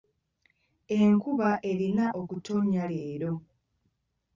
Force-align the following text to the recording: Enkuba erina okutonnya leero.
Enkuba 0.99 1.49
erina 1.71 2.05
okutonnya 2.21 2.83
leero. 2.91 3.33